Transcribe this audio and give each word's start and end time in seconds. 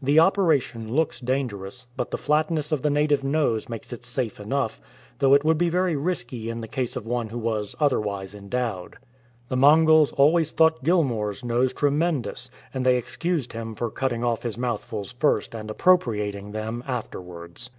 The 0.00 0.20
operation 0.20 0.92
looks 0.94 1.18
dangerous, 1.18 1.88
but 1.96 2.12
the 2.12 2.16
flatness 2.16 2.70
of 2.70 2.82
the 2.82 2.88
native 2.88 3.24
nose 3.24 3.68
makes 3.68 3.92
it 3.92 4.04
safe 4.04 4.38
enough, 4.38 4.80
though 5.18 5.34
it 5.34 5.44
would 5.44 5.58
be 5.58 5.68
very 5.68 5.96
risky 5.96 6.48
in 6.48 6.60
the 6.60 6.68
case 6.68 6.94
of 6.94 7.04
one 7.04 7.30
who 7.30 7.38
was 7.38 7.74
otherwise 7.80 8.32
endowed. 8.32 8.94
The 9.48 9.56
Mongols 9.56 10.12
always 10.12 10.52
thought 10.52 10.84
Gilmour's 10.84 11.44
nose 11.44 11.72
tremendous, 11.72 12.48
and 12.72 12.86
they 12.86 12.94
excused 12.96 13.54
him 13.54 13.74
for 13.74 13.90
cutting 13.90 14.22
off 14.22 14.44
his 14.44 14.56
mouthfuls 14.56 15.10
first 15.12 15.52
and 15.52 15.68
appropriating 15.68 16.52
them 16.52 16.84
afterwards. 16.86 17.70